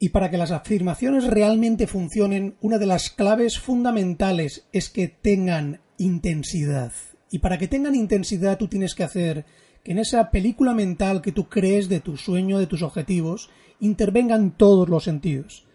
Y 0.00 0.10
para 0.10 0.30
que 0.30 0.38
las 0.38 0.50
afirmaciones 0.50 1.26
realmente 1.26 1.86
funcionen, 1.86 2.56
una 2.60 2.78
de 2.78 2.86
las 2.86 3.10
claves 3.10 3.58
fundamentales 3.58 4.66
es 4.72 4.88
que 4.88 5.08
tengan 5.08 5.80
intensidad. 5.98 6.92
Y 7.30 7.40
para 7.40 7.58
que 7.58 7.68
tengan 7.68 7.94
intensidad 7.94 8.58
tú 8.58 8.68
tienes 8.68 8.94
que 8.94 9.04
hacer 9.04 9.44
que 9.84 9.92
en 9.92 9.98
esa 9.98 10.30
película 10.30 10.72
mental 10.72 11.20
que 11.20 11.32
tú 11.32 11.48
crees 11.48 11.88
de 11.88 12.00
tu 12.00 12.16
sueño, 12.16 12.58
de 12.58 12.66
tus 12.66 12.82
objetivos, 12.82 13.50
intervengan 13.80 14.56
todos 14.56 14.88
los 14.88 15.04
sentidos. 15.04 15.67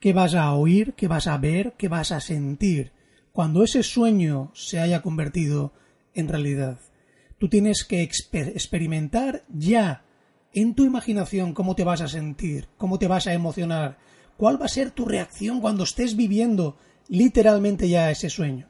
¿Qué 0.00 0.12
vas 0.12 0.34
a 0.34 0.52
oír? 0.52 0.94
¿Qué 0.94 1.08
vas 1.08 1.26
a 1.26 1.38
ver? 1.38 1.74
¿Qué 1.78 1.88
vas 1.88 2.12
a 2.12 2.20
sentir? 2.20 2.92
Cuando 3.32 3.64
ese 3.64 3.82
sueño 3.82 4.50
se 4.54 4.78
haya 4.78 5.02
convertido 5.02 5.72
en 6.14 6.28
realidad. 6.28 6.78
Tú 7.38 7.48
tienes 7.48 7.84
que 7.84 8.02
experimentar 8.02 9.44
ya 9.48 10.04
en 10.52 10.74
tu 10.74 10.84
imaginación 10.84 11.52
cómo 11.52 11.74
te 11.74 11.84
vas 11.84 12.00
a 12.00 12.08
sentir, 12.08 12.68
cómo 12.78 12.98
te 12.98 13.08
vas 13.08 13.26
a 13.26 13.34
emocionar, 13.34 13.98
cuál 14.36 14.60
va 14.60 14.66
a 14.66 14.70
ser 14.70 14.90
tu 14.90 15.04
reacción 15.04 15.60
cuando 15.60 15.84
estés 15.84 16.16
viviendo 16.16 16.78
literalmente 17.08 17.88
ya 17.88 18.10
ese 18.10 18.30
sueño. 18.30 18.68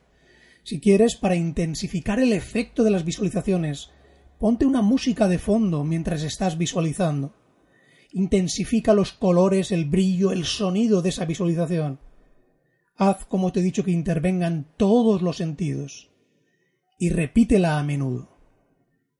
Si 0.64 0.80
quieres, 0.80 1.14
para 1.14 1.37
intensificar 1.37 2.18
el 2.18 2.33
efecto 2.33 2.83
de 2.83 2.90
las 2.90 3.04
visualizaciones, 3.04 3.90
ponte 4.38 4.66
una 4.66 4.83
música 4.83 5.28
de 5.28 5.38
fondo 5.38 5.85
mientras 5.85 6.23
estás 6.23 6.59
visualizando. 6.59 7.35
Intensifica 8.16 8.94
los 8.94 9.12
colores, 9.12 9.70
el 9.73 9.85
brillo, 9.85 10.32
el 10.32 10.46
sonido 10.46 11.02
de 11.02 11.11
esa 11.11 11.26
visualización. 11.26 12.00
Haz, 12.96 13.26
como 13.26 13.52
te 13.52 13.61
he 13.61 13.62
dicho, 13.62 13.85
que 13.85 13.90
intervengan 13.90 14.68
todos 14.78 15.20
los 15.20 15.37
sentidos. 15.37 16.08
Y 16.99 17.11
repítela 17.11 17.78
a 17.78 17.82
menudo. 17.82 18.30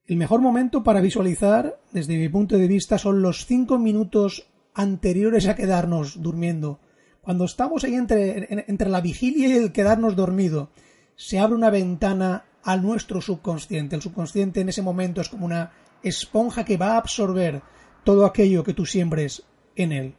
El 0.07 0.17
mejor 0.17 0.41
momento 0.41 0.83
para 0.83 1.03
visualizar, 1.03 1.79
desde 1.93 2.17
mi 2.17 2.31
punto 2.31 2.57
de 2.57 2.69
vista, 2.69 2.97
son 2.97 3.21
los 3.21 3.45
cinco 3.45 3.79
minutos 3.79 4.49
anteriores 4.73 5.47
a 5.47 5.57
quedarnos 5.57 6.23
durmiendo. 6.23 6.81
Cuando 7.21 7.45
estamos 7.45 7.85
ahí 7.85 7.97
entre, 7.97 8.65
entre 8.67 8.89
la 8.89 9.03
vigilia 9.03 9.49
y 9.49 9.53
el 9.53 9.73
quedarnos 9.73 10.17
dormido, 10.17 10.71
se 11.17 11.39
abre 11.39 11.55
una 11.55 11.69
ventana 11.69 12.47
a 12.63 12.79
nuestro 12.79 13.21
subconsciente. 13.21 13.95
El 13.95 14.01
subconsciente 14.01 14.63
en 14.63 14.71
ese 14.71 14.81
momento 14.81 15.21
es 15.21 15.29
como 15.29 15.45
una 15.45 15.73
esponja 16.03 16.65
que 16.65 16.79
va 16.79 16.95
a 16.95 16.97
absorber 16.97 17.61
todo 18.07 18.25
aquello 18.25 18.63
que 18.63 18.73
tú 18.73 18.87
siembres 18.87 19.43
en 19.75 19.91
él. 19.91 20.15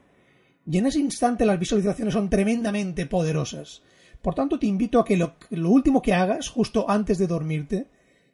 Y 0.70 0.77
en 0.77 0.88
ese 0.88 1.00
instante 1.00 1.46
las 1.46 1.58
visualizaciones 1.58 2.13
son 2.13 2.29
tremendamente 2.29 3.06
poderosas. 3.06 3.82
Por 4.22 4.36
tanto, 4.36 4.60
te 4.60 4.67
invito 4.67 5.00
a 5.00 5.06
que 5.06 5.15
lo, 5.15 5.36
lo 5.51 5.70
último 5.70 6.01
que 6.01 6.13
hagas, 6.13 6.50
justo 6.50 6.89
antes 6.89 7.17
de 7.17 7.27
dormirte, 7.27 7.88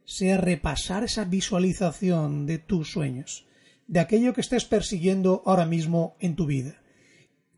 sea 0.05 0.37
repasar 0.37 1.03
esa 1.03 1.25
visualización 1.25 2.47
de 2.47 2.57
tus 2.57 2.91
sueños, 2.91 3.45
de 3.85 3.99
aquello 3.99 4.33
que 4.33 4.41
estés 4.41 4.65
persiguiendo 4.65 5.43
ahora 5.45 5.67
mismo 5.67 6.15
en 6.19 6.35
tu 6.35 6.47
vida, 6.47 6.81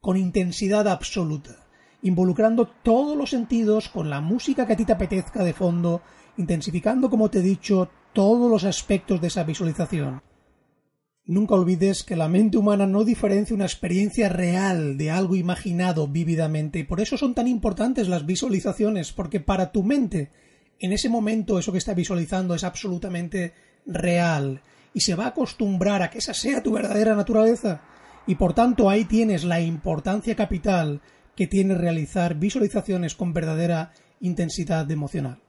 con 0.02 0.18
intensidad 0.18 0.90
absoluta, 0.90 1.66
involucrando 2.02 2.68
todos 2.68 3.16
los 3.16 3.30
sentidos 3.30 3.88
con 3.88 4.10
la 4.10 4.20
música 4.20 4.68
que 4.68 4.74
a 4.74 4.78
ti 4.78 4.84
te 4.84 4.92
apetezca 4.92 5.46
de 5.46 5.54
fondo, 5.54 6.02
intensificando, 6.36 7.10
como 7.10 7.30
te 7.30 7.40
he 7.40 7.42
dicho, 7.42 7.90
todos 8.12 8.52
los 8.52 8.66
aspectos 8.66 9.22
de 9.22 9.28
esa 9.28 9.46
visualización. 9.46 10.22
Nunca 11.27 11.55
olvides 11.55 12.03
que 12.03 12.15
la 12.15 12.27
mente 12.27 12.58
humana 12.58 12.86
no 12.86 13.03
diferencia 13.03 13.55
una 13.55 13.65
experiencia 13.65 14.29
real 14.29 14.96
de 14.96 15.10
algo 15.10 15.36
imaginado 15.36 16.08
vívidamente, 16.08 16.86
por 16.86 17.01
eso 17.01 17.17
son 17.17 17.34
tan 17.34 17.48
importantes 17.48 18.08
las 18.08 18.27
visualizaciones, 18.27 19.12
porque 19.12 19.39
para 19.39 19.72
tu 19.72 19.82
mente 19.82 20.29
en 20.79 20.94
ese 20.94 21.10
momento 21.10 21.58
eso 21.58 21.72
que 21.72 21.79
está 21.79 21.94
visualizando 21.94 22.53
es 22.53 22.63
absolutamente 22.63 23.53
real 23.86 24.62
y 24.94 25.01
se 25.01 25.15
va 25.15 25.25
a 25.25 25.29
acostumbrar 25.29 26.03
a 26.03 26.10
que 26.10 26.20
esa 26.20 26.34
sea 26.34 26.62
tu 26.62 26.74
verdadera 26.74 27.15
naturaleza 27.15 27.82
y 28.27 28.36
por 28.36 28.53
tanto 28.53 28.89
ahí 28.89 29.05
tienes 29.05 29.44
la 29.44 29.62
importancia 29.62 30.36
capital 30.36 31.01
que 31.36 31.48
tiene 31.48 31.75
realizar 31.75 32.36
visualizaciones 32.36 33.15
con 33.15 33.34
verdadera 33.34 33.91
intensidad 34.20 34.89
emocional. 34.91 35.45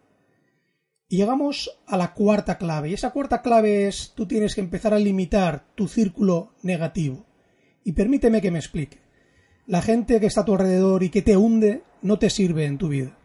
Y 1.09 1.19
llegamos 1.19 1.79
a 1.87 1.97
la 1.97 2.15
cuarta 2.15 2.59
clave, 2.59 2.91
y 2.91 2.95
esa 2.95 3.11
cuarta 3.11 3.41
clave 3.41 3.87
es 3.87 4.13
tú 4.17 4.27
tienes 4.27 4.57
que 4.57 4.61
empezar 4.61 4.93
a 4.93 4.99
limitar 4.99 5.65
tu 5.77 5.87
círculo 5.87 6.55
negativo. 6.63 7.25
Y 7.85 7.93
permíteme 7.93 8.43
que 8.43 8.51
me 8.51 8.59
explique. 8.59 8.99
La 9.69 9.83
gente 9.83 10.19
que 10.19 10.27
está 10.27 10.41
a 10.41 10.45
tu 10.45 10.55
alrededor 10.55 11.05
y 11.05 11.11
que 11.11 11.23
te 11.23 11.37
hunde 11.37 11.83
no 12.03 12.19
te 12.19 12.29
sirve 12.29 12.65
en 12.65 12.79
tu 12.79 12.89
vida. 12.89 13.17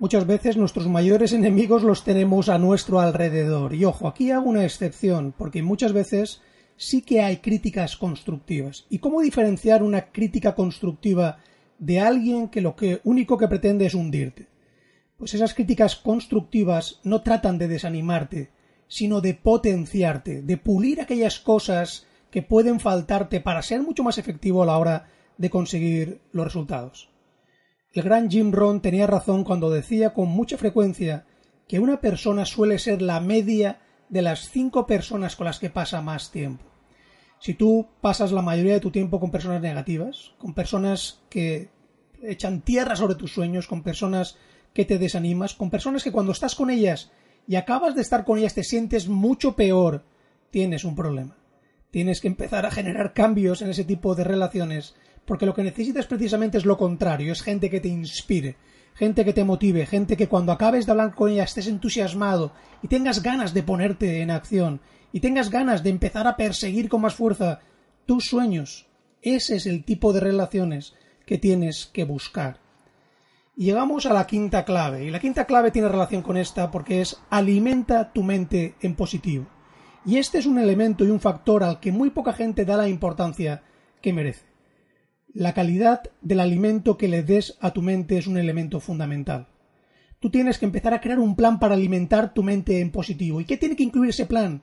Muchas 0.00 0.26
veces 0.26 0.56
nuestros 0.56 0.88
mayores 0.88 1.32
enemigos 1.32 1.84
los 1.84 2.02
tenemos 2.02 2.48
a 2.48 2.58
nuestro 2.58 2.98
alrededor. 2.98 3.72
Y 3.74 3.84
ojo, 3.84 4.08
aquí 4.08 4.32
hago 4.32 4.50
una 4.50 4.64
excepción, 4.64 5.32
porque 5.38 5.62
muchas 5.62 5.92
veces 5.92 6.42
sí 6.76 7.02
que 7.02 7.20
hay 7.20 7.36
críticas 7.36 7.96
constructivas. 7.96 8.84
¿Y 8.90 8.98
cómo 8.98 9.20
diferenciar 9.20 9.84
una 9.84 10.10
crítica 10.10 10.56
constructiva 10.56 11.38
de 11.78 12.00
alguien 12.00 12.48
que 12.48 12.60
lo 12.60 12.74
que 12.74 13.00
único 13.04 13.38
que 13.38 13.46
pretende 13.46 13.86
es 13.86 13.94
hundirte? 13.94 14.51
Pues 15.22 15.34
esas 15.34 15.54
críticas 15.54 15.94
constructivas 15.94 16.98
no 17.04 17.22
tratan 17.22 17.56
de 17.56 17.68
desanimarte, 17.68 18.50
sino 18.88 19.20
de 19.20 19.34
potenciarte, 19.34 20.42
de 20.42 20.56
pulir 20.56 21.00
aquellas 21.00 21.38
cosas 21.38 22.08
que 22.32 22.42
pueden 22.42 22.80
faltarte 22.80 23.40
para 23.40 23.62
ser 23.62 23.84
mucho 23.84 24.02
más 24.02 24.18
efectivo 24.18 24.64
a 24.64 24.66
la 24.66 24.76
hora 24.78 25.06
de 25.38 25.48
conseguir 25.48 26.22
los 26.32 26.44
resultados. 26.44 27.08
El 27.92 28.02
gran 28.02 28.32
Jim 28.32 28.50
Rohn 28.50 28.80
tenía 28.80 29.06
razón 29.06 29.44
cuando 29.44 29.70
decía 29.70 30.12
con 30.12 30.26
mucha 30.26 30.58
frecuencia 30.58 31.24
que 31.68 31.78
una 31.78 32.00
persona 32.00 32.44
suele 32.44 32.80
ser 32.80 33.00
la 33.00 33.20
media 33.20 33.78
de 34.08 34.22
las 34.22 34.50
cinco 34.50 34.88
personas 34.88 35.36
con 35.36 35.44
las 35.44 35.60
que 35.60 35.70
pasa 35.70 36.02
más 36.02 36.32
tiempo. 36.32 36.64
Si 37.38 37.54
tú 37.54 37.86
pasas 38.00 38.32
la 38.32 38.42
mayoría 38.42 38.72
de 38.72 38.80
tu 38.80 38.90
tiempo 38.90 39.20
con 39.20 39.30
personas 39.30 39.62
negativas, 39.62 40.32
con 40.38 40.52
personas 40.52 41.22
que 41.30 41.70
echan 42.24 42.62
tierra 42.62 42.96
sobre 42.96 43.14
tus 43.14 43.32
sueños, 43.32 43.68
con 43.68 43.84
personas 43.84 44.36
que 44.74 44.84
te 44.84 44.98
desanimas, 44.98 45.54
con 45.54 45.70
personas 45.70 46.02
que 46.02 46.12
cuando 46.12 46.32
estás 46.32 46.54
con 46.54 46.70
ellas 46.70 47.10
y 47.46 47.56
acabas 47.56 47.94
de 47.94 48.02
estar 48.02 48.24
con 48.24 48.38
ellas 48.38 48.54
te 48.54 48.64
sientes 48.64 49.08
mucho 49.08 49.54
peor, 49.56 50.04
tienes 50.50 50.84
un 50.84 50.94
problema. 50.94 51.36
Tienes 51.90 52.20
que 52.20 52.28
empezar 52.28 52.64
a 52.64 52.70
generar 52.70 53.12
cambios 53.12 53.60
en 53.60 53.70
ese 53.70 53.84
tipo 53.84 54.14
de 54.14 54.24
relaciones 54.24 54.94
porque 55.24 55.46
lo 55.46 55.54
que 55.54 55.62
necesitas 55.62 56.06
precisamente 56.06 56.58
es 56.58 56.64
lo 56.64 56.76
contrario, 56.76 57.32
es 57.32 57.42
gente 57.42 57.70
que 57.70 57.80
te 57.80 57.88
inspire, 57.88 58.56
gente 58.94 59.24
que 59.24 59.32
te 59.32 59.44
motive, 59.44 59.86
gente 59.86 60.16
que 60.16 60.28
cuando 60.28 60.52
acabes 60.52 60.86
de 60.86 60.92
hablar 60.92 61.14
con 61.14 61.30
ella 61.30 61.44
estés 61.44 61.68
entusiasmado 61.68 62.52
y 62.82 62.88
tengas 62.88 63.22
ganas 63.22 63.54
de 63.54 63.62
ponerte 63.62 64.20
en 64.20 64.30
acción 64.30 64.80
y 65.12 65.20
tengas 65.20 65.50
ganas 65.50 65.82
de 65.82 65.90
empezar 65.90 66.26
a 66.26 66.36
perseguir 66.36 66.88
con 66.88 67.02
más 67.02 67.14
fuerza 67.14 67.60
tus 68.06 68.24
sueños. 68.24 68.86
Ese 69.20 69.56
es 69.56 69.66
el 69.66 69.84
tipo 69.84 70.12
de 70.12 70.20
relaciones 70.20 70.94
que 71.24 71.38
tienes 71.38 71.86
que 71.86 72.04
buscar. 72.04 72.61
Llegamos 73.54 74.06
a 74.06 74.14
la 74.14 74.26
quinta 74.26 74.64
clave, 74.64 75.04
y 75.04 75.10
la 75.10 75.20
quinta 75.20 75.44
clave 75.44 75.70
tiene 75.70 75.88
relación 75.88 76.22
con 76.22 76.38
esta 76.38 76.70
porque 76.70 77.02
es 77.02 77.20
alimenta 77.28 78.10
tu 78.10 78.22
mente 78.22 78.76
en 78.80 78.96
positivo. 78.96 79.46
Y 80.06 80.16
este 80.16 80.38
es 80.38 80.46
un 80.46 80.58
elemento 80.58 81.04
y 81.04 81.10
un 81.10 81.20
factor 81.20 81.62
al 81.62 81.78
que 81.78 81.92
muy 81.92 82.08
poca 82.08 82.32
gente 82.32 82.64
da 82.64 82.78
la 82.78 82.88
importancia 82.88 83.62
que 84.00 84.14
merece. 84.14 84.46
La 85.34 85.52
calidad 85.52 86.02
del 86.22 86.40
alimento 86.40 86.96
que 86.96 87.08
le 87.08 87.22
des 87.22 87.58
a 87.60 87.72
tu 87.72 87.82
mente 87.82 88.16
es 88.16 88.26
un 88.26 88.38
elemento 88.38 88.80
fundamental. 88.80 89.48
Tú 90.18 90.30
tienes 90.30 90.58
que 90.58 90.64
empezar 90.64 90.94
a 90.94 91.02
crear 91.02 91.18
un 91.18 91.36
plan 91.36 91.60
para 91.60 91.74
alimentar 91.74 92.32
tu 92.32 92.42
mente 92.42 92.80
en 92.80 92.90
positivo. 92.90 93.40
¿Y 93.40 93.44
qué 93.44 93.58
tiene 93.58 93.76
que 93.76 93.82
incluir 93.82 94.10
ese 94.10 94.24
plan? 94.24 94.62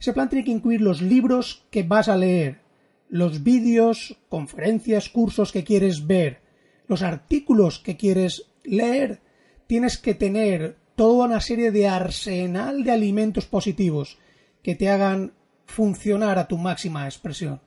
Ese 0.00 0.12
plan 0.12 0.28
tiene 0.28 0.44
que 0.44 0.50
incluir 0.50 0.80
los 0.80 1.02
libros 1.02 1.66
que 1.70 1.84
vas 1.84 2.08
a 2.08 2.16
leer, 2.16 2.62
los 3.08 3.44
vídeos, 3.44 4.18
conferencias, 4.28 5.08
cursos 5.08 5.52
que 5.52 5.62
quieres 5.62 6.06
ver, 6.06 6.43
los 6.86 7.02
artículos 7.02 7.78
que 7.78 7.96
quieres 7.96 8.50
leer. 8.64 9.20
Tienes 9.66 9.98
que 9.98 10.14
tener 10.14 10.76
toda 10.94 11.26
una 11.26 11.40
serie 11.40 11.70
de 11.70 11.88
arsenal 11.88 12.84
de 12.84 12.92
alimentos 12.92 13.46
positivos 13.46 14.18
que 14.62 14.74
te 14.74 14.88
hagan 14.88 15.32
funcionar 15.66 16.38
a 16.38 16.46
tu 16.48 16.58
máxima 16.58 17.06
expresión 17.06 17.60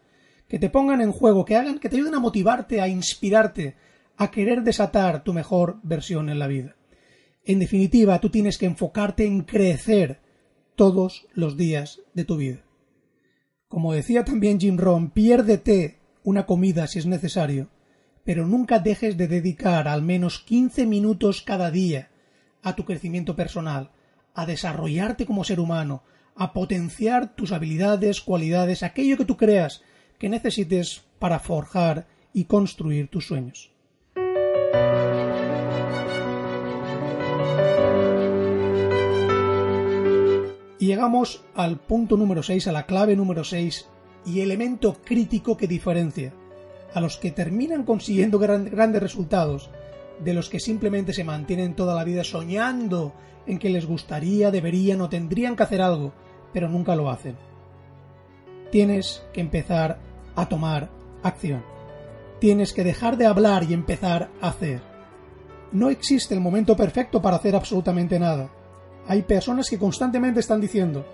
que 0.47 0.59
te 0.59 0.69
pongan 0.69 1.01
en 1.01 1.11
juego, 1.11 1.45
que 1.45 1.55
hagan, 1.55 1.79
que 1.79 1.89
te 1.89 1.97
ayuden 1.97 2.15
a 2.15 2.19
motivarte, 2.19 2.81
a 2.81 2.87
inspirarte, 2.87 3.75
a 4.15 4.31
querer 4.31 4.63
desatar 4.63 5.23
tu 5.23 5.33
mejor 5.33 5.79
versión 5.83 6.29
en 6.29 6.39
la 6.39 6.47
vida. 6.47 6.75
En 7.43 7.59
definitiva, 7.59 8.19
tú 8.19 8.29
tienes 8.29 8.57
que 8.57 8.65
enfocarte 8.65 9.25
en 9.25 9.41
crecer 9.41 10.19
todos 10.75 11.27
los 11.33 11.57
días 11.57 12.01
de 12.13 12.25
tu 12.25 12.37
vida. 12.37 12.63
Como 13.67 13.93
decía 13.93 14.23
también 14.23 14.59
Jim 14.59 14.77
Rohn, 14.77 15.11
piérdete 15.11 15.99
una 16.23 16.45
comida 16.45 16.87
si 16.87 16.99
es 16.99 17.05
necesario, 17.05 17.69
pero 18.27 18.45
nunca 18.45 18.79
dejes 18.79 19.15
de 19.15 19.29
dedicar 19.29 19.87
al 19.87 20.01
menos 20.01 20.39
15 20.39 20.85
minutos 20.85 21.41
cada 21.41 21.71
día 21.71 22.09
a 22.61 22.75
tu 22.75 22.83
crecimiento 22.83 23.37
personal, 23.37 23.91
a 24.33 24.45
desarrollarte 24.45 25.25
como 25.25 25.45
ser 25.45 25.61
humano, 25.61 26.03
a 26.35 26.51
potenciar 26.51 27.33
tus 27.35 27.53
habilidades, 27.53 28.19
cualidades, 28.19 28.83
aquello 28.83 29.15
que 29.15 29.23
tú 29.23 29.37
creas 29.37 29.81
que 30.19 30.27
necesites 30.27 31.03
para 31.19 31.39
forjar 31.39 32.05
y 32.33 32.43
construir 32.43 33.07
tus 33.07 33.27
sueños. 33.27 33.71
Y 40.79 40.85
llegamos 40.85 41.45
al 41.55 41.79
punto 41.79 42.17
número 42.17 42.43
6, 42.43 42.67
a 42.67 42.73
la 42.73 42.85
clave 42.85 43.15
número 43.15 43.45
6 43.45 43.87
y 44.25 44.41
elemento 44.41 44.97
crítico 45.01 45.55
que 45.55 45.67
diferencia 45.67 46.33
a 46.93 47.01
los 47.01 47.17
que 47.17 47.31
terminan 47.31 47.83
consiguiendo 47.83 48.39
grandes 48.39 49.01
resultados 49.01 49.69
de 50.19 50.33
los 50.33 50.49
que 50.49 50.59
simplemente 50.59 51.13
se 51.13 51.23
mantienen 51.23 51.75
toda 51.75 51.95
la 51.95 52.03
vida 52.03 52.23
soñando 52.23 53.13
en 53.45 53.59
que 53.59 53.69
les 53.69 53.85
gustaría, 53.85 54.51
deberían 54.51 55.01
o 55.01 55.09
tendrían 55.09 55.55
que 55.55 55.63
hacer 55.63 55.81
algo, 55.81 56.13
pero 56.53 56.69
nunca 56.69 56.95
lo 56.95 57.09
hacen. 57.09 57.37
Tienes 58.71 59.23
que 59.33 59.41
empezar 59.41 59.99
a 60.35 60.49
tomar 60.49 60.89
acción. 61.23 61.63
Tienes 62.39 62.73
que 62.73 62.83
dejar 62.83 63.17
de 63.17 63.25
hablar 63.25 63.63
y 63.63 63.73
empezar 63.73 64.29
a 64.41 64.49
hacer. 64.49 64.81
No 65.71 65.89
existe 65.89 66.33
el 66.33 66.41
momento 66.41 66.75
perfecto 66.75 67.21
para 67.21 67.37
hacer 67.37 67.55
absolutamente 67.55 68.19
nada. 68.19 68.49
Hay 69.07 69.21
personas 69.21 69.69
que 69.69 69.79
constantemente 69.79 70.39
están 70.39 70.59
diciendo, 70.59 71.05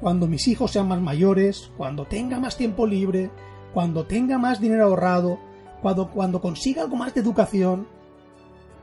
cuando 0.00 0.26
mis 0.26 0.48
hijos 0.48 0.72
sean 0.72 0.88
más 0.88 1.00
mayores, 1.00 1.70
cuando 1.76 2.04
tenga 2.04 2.40
más 2.40 2.56
tiempo 2.56 2.86
libre, 2.86 3.30
cuando 3.76 4.06
tenga 4.06 4.38
más 4.38 4.58
dinero 4.58 4.86
ahorrado, 4.86 5.38
cuando, 5.82 6.08
cuando 6.08 6.40
consiga 6.40 6.80
algo 6.80 6.96
más 6.96 7.12
de 7.12 7.20
educación, 7.20 7.86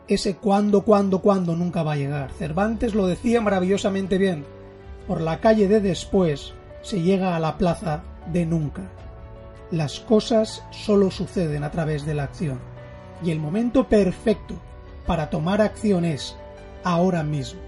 ese 0.07 0.35
cuando, 0.35 0.83
cuando, 0.83 1.19
cuando 1.19 1.55
nunca 1.55 1.81
va 1.81 1.93
a 1.93 1.95
llegar. 1.95 2.31
Cervantes 2.33 2.93
lo 2.93 3.07
decía 3.07 3.41
maravillosamente 3.41 4.19
bien. 4.19 4.45
Por 5.07 5.21
la 5.21 5.39
calle 5.39 5.67
de 5.67 5.81
después 5.81 6.53
se 6.83 7.01
llega 7.01 7.35
a 7.35 7.39
la 7.39 7.57
plaza 7.57 8.03
de 8.31 8.45
nunca 8.45 8.83
las 9.71 9.99
cosas 9.99 10.63
solo 10.69 11.09
suceden 11.09 11.63
a 11.63 11.71
través 11.71 12.05
de 12.05 12.13
la 12.13 12.25
acción. 12.25 12.59
Y 13.23 13.31
el 13.31 13.39
momento 13.39 13.89
perfecto 13.89 14.53
para 15.07 15.31
tomar 15.31 15.59
acción 15.59 16.05
es 16.05 16.37
ahora 16.83 17.23
mismo. 17.23 17.61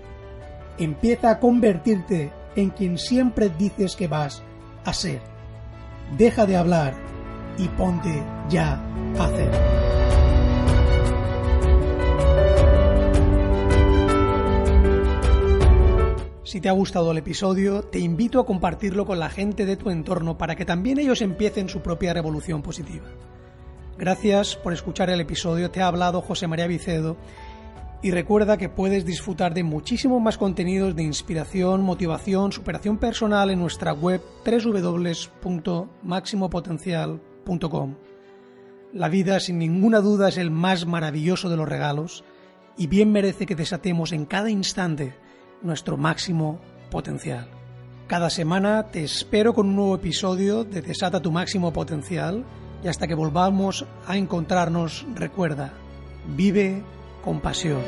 Empieza 0.78 1.32
a 1.32 1.40
convertirte 1.40 2.32
en 2.56 2.70
quien 2.70 3.00
siempre 3.00 3.50
dices 3.50 3.96
que 3.96 4.08
vas 4.08 4.44
a 4.84 4.94
ser. 4.94 5.22
Deja 6.20 6.46
de 6.46 6.58
hablar 6.58 7.05
y 7.58 7.68
ponte 7.70 8.24
ya 8.50 8.82
a 9.18 9.26
hacer. 9.26 9.52
Si 16.44 16.62
te 16.62 16.70
ha 16.70 16.74
gustado 16.74 17.12
el 17.12 17.18
episodio, 17.18 17.82
te 17.82 18.00
invito 18.00 18.40
a 18.40 18.46
compartirlo 18.46 19.06
con 19.06 19.20
la 19.20 19.30
gente 19.30 19.66
de 19.66 19.76
tu 19.76 19.90
entorno 19.90 20.38
para 20.38 20.56
que 20.56 20.64
también 20.64 21.00
ellos 21.00 21.22
empiecen 21.22 21.68
su 21.68 21.82
propia 21.82 22.14
revolución 22.14 22.62
positiva. 22.62 23.08
Gracias 23.98 24.56
por 24.56 24.72
escuchar 24.72 25.10
el 25.10 25.20
episodio, 25.20 25.72
te 25.72 25.82
ha 25.82 25.88
hablado 25.88 26.22
José 26.22 26.48
María 26.48 26.68
Vicedo 26.68 27.18
y 28.02 28.12
recuerda 28.12 28.58
que 28.58 28.70
puedes 28.70 29.06
disfrutar 29.06 29.54
de 29.54 29.64
muchísimos 29.64 30.22
más 30.22 30.38
contenidos 30.38 30.96
de 30.96 31.04
inspiración, 31.04 31.82
motivación, 31.82 32.52
superación 32.52 33.00
personal 33.00 33.50
en 33.50 33.60
nuestra 33.60 33.94
web 33.94 34.22
www.maximopotencial.com. 34.46 37.35
La 38.94 39.08
vida 39.08 39.40
sin 39.40 39.60
ninguna 39.60 40.00
duda 40.00 40.30
es 40.30 40.38
el 40.38 40.52
más 40.52 40.86
maravilloso 40.86 41.50
de 41.50 41.58
los 41.58 41.70
regalos 41.70 42.24
y 42.78 42.88
bien 42.88 43.12
merece 43.12 43.46
que 43.46 43.56
desatemos 43.56 44.12
en 44.12 44.26
cada 44.26 44.50
instante 44.50 45.16
nuestro 45.62 45.96
máximo 45.96 46.60
potencial. 46.90 47.48
Cada 48.08 48.30
semana 48.30 48.88
te 48.92 49.04
espero 49.04 49.54
con 49.54 49.68
un 49.68 49.76
nuevo 49.76 49.96
episodio 49.96 50.64
de 50.64 50.82
Desata 50.82 51.22
tu 51.22 51.32
máximo 51.32 51.72
potencial 51.72 52.46
y 52.84 52.88
hasta 52.88 53.08
que 53.08 53.16
volvamos 53.16 53.86
a 54.08 54.18
encontrarnos 54.18 55.06
recuerda, 55.16 55.74
vive 56.36 56.84
con 57.24 57.42
pasión. 57.42 57.82